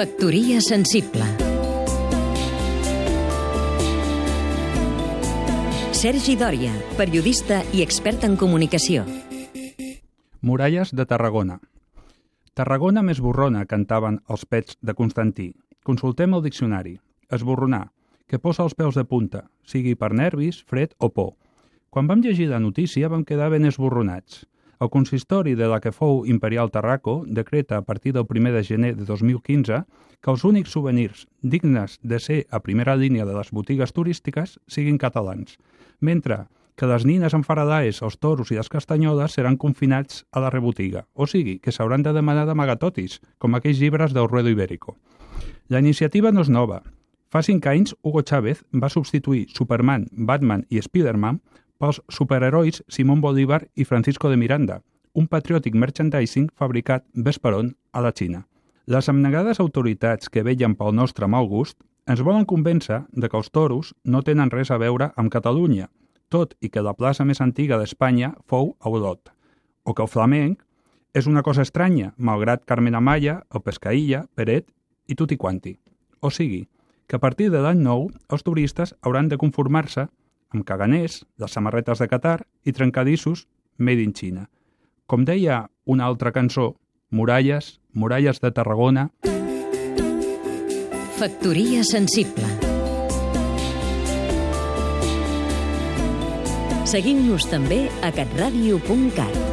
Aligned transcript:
Factoria 0.00 0.62
sensible 0.64 1.26
Sergi 5.92 6.38
Dòria, 6.40 6.70
periodista 6.96 7.58
i 7.76 7.82
expert 7.84 8.24
en 8.24 8.38
comunicació. 8.40 9.02
Muralles 10.40 10.94
de 10.96 11.04
Tarragona. 11.04 11.58
Tarragona 12.56 13.02
més 13.04 13.20
borrona, 13.20 13.66
cantaven 13.68 14.22
els 14.32 14.46
pets 14.48 14.78
de 14.80 14.96
Constantí. 14.96 15.50
Consultem 15.84 16.32
el 16.32 16.46
diccionari. 16.48 16.96
Esborronar, 17.28 17.90
que 18.24 18.40
posa 18.40 18.64
els 18.64 18.72
peus 18.72 18.96
de 18.96 19.04
punta, 19.04 19.50
sigui 19.68 19.92
per 20.00 20.14
nervis, 20.16 20.62
fred 20.64 20.96
o 20.96 21.12
por. 21.12 21.34
Quan 21.90 22.08
vam 22.08 22.24
llegir 22.24 22.48
la 22.48 22.64
notícia 22.64 23.12
vam 23.12 23.28
quedar 23.28 23.52
ben 23.52 23.68
esborronats. 23.68 24.46
El 24.80 24.88
consistori 24.88 25.52
de 25.54 25.66
la 25.68 25.76
que 25.84 25.92
fou 25.92 26.22
Imperial 26.24 26.70
Tarraco 26.72 27.18
decreta 27.26 27.76
a 27.76 27.82
partir 27.84 28.14
del 28.16 28.24
1 28.24 28.52
de 28.52 28.62
gener 28.64 28.94
de 28.96 29.04
2015 29.04 29.82
que 30.20 30.30
els 30.32 30.44
únics 30.44 30.72
souvenirs 30.72 31.26
dignes 31.42 31.98
de 32.02 32.18
ser 32.18 32.46
a 32.50 32.62
primera 32.64 32.96
línia 32.96 33.26
de 33.28 33.34
les 33.36 33.50
botigues 33.52 33.92
turístiques 33.92 34.56
siguin 34.66 34.96
catalans, 34.96 35.58
mentre 36.00 36.46
que 36.80 36.88
les 36.88 37.04
nines 37.04 37.36
enfaradades, 37.36 38.00
els 38.00 38.16
toros 38.16 38.48
i 38.48 38.56
les 38.56 38.72
castanyoles 38.72 39.36
seran 39.36 39.58
confinats 39.60 40.24
a 40.32 40.40
la 40.40 40.48
rebotiga, 40.48 41.04
o 41.12 41.26
sigui, 41.28 41.58
que 41.60 41.74
s'hauran 41.76 42.00
de 42.00 42.14
demanar 42.16 42.46
d'amagatotis, 42.48 43.20
com 43.36 43.52
aquells 43.54 43.82
llibres 43.84 44.16
del 44.16 44.30
Ruedo 44.32 44.48
Ibérico. 44.48 44.96
La 45.68 45.84
iniciativa 45.84 46.32
no 46.32 46.40
és 46.40 46.48
nova. 46.48 46.80
Fa 47.28 47.44
cinc 47.44 47.68
anys, 47.68 47.92
Hugo 48.00 48.24
Chávez 48.24 48.64
va 48.72 48.88
substituir 48.88 49.44
Superman, 49.52 50.08
Batman 50.10 50.64
i 50.70 50.80
Spider-Man 50.80 51.42
pels 51.80 52.02
superherois 52.12 52.84
Simón 52.88 53.22
Bolívar 53.24 53.64
i 53.74 53.86
Francisco 53.88 54.28
de 54.28 54.36
Miranda, 54.36 54.82
un 55.16 55.26
patriòtic 55.26 55.74
merchandising 55.74 56.50
fabricat 56.54 57.06
vesperon 57.14 57.74
a 57.92 58.02
la 58.04 58.12
Xina. 58.12 58.44
Les 58.86 59.08
amnegades 59.08 59.60
autoritats 59.60 60.28
que 60.28 60.44
veien 60.44 60.76
pel 60.76 60.94
nostre 60.94 61.26
mal 61.26 61.48
gust 61.48 61.78
ens 62.06 62.22
volen 62.26 62.44
convèncer 62.44 63.02
de 63.12 63.28
que 63.28 63.38
els 63.38 63.50
toros 63.50 63.94
no 64.04 64.22
tenen 64.22 64.52
res 64.52 64.70
a 64.70 64.78
veure 64.78 65.10
amb 65.16 65.32
Catalunya, 65.32 65.88
tot 66.28 66.54
i 66.60 66.68
que 66.68 66.84
la 66.84 66.94
plaça 66.94 67.24
més 67.24 67.40
antiga 67.40 67.78
d'Espanya 67.78 68.34
fou 68.46 68.74
a 68.80 68.90
Olot, 68.90 69.32
o 69.84 69.94
que 69.94 70.04
el 70.04 70.10
flamenc 70.10 70.60
és 71.14 71.26
una 71.26 71.42
cosa 71.42 71.62
estranya, 71.66 72.12
malgrat 72.16 72.64
Carmen 72.66 72.94
Amaya, 72.94 73.40
el 73.54 73.64
Pescaïlla, 73.64 74.26
Peret 74.34 74.68
i 75.08 75.16
tutti 75.18 75.36
quanti. 75.36 75.74
O 76.20 76.30
sigui, 76.30 76.68
que 77.08 77.16
a 77.16 77.22
partir 77.22 77.50
de 77.50 77.58
l'any 77.64 77.80
nou 77.82 78.10
els 78.30 78.44
turistes 78.46 78.94
hauran 79.02 79.28
de 79.28 79.38
conformar-se 79.40 80.06
amb 80.50 80.66
caganers, 80.66 81.24
les 81.38 81.52
samarretes 81.52 82.00
de 82.02 82.08
Qatar 82.10 82.38
i 82.64 82.74
trencadissos 82.76 83.46
made 83.78 84.02
in 84.02 84.12
China. 84.12 84.48
Com 85.06 85.24
deia 85.26 85.64
una 85.84 86.06
altra 86.06 86.32
cançó, 86.32 86.74
muralles, 87.10 87.78
muralles 87.92 88.40
de 88.40 88.52
Tarragona... 88.54 89.10
Factoria 91.20 91.82
sensible. 91.84 92.48
Seguim-nos 96.88 97.44
també 97.50 97.84
a 98.00 98.08
catradio.cat 98.14 99.49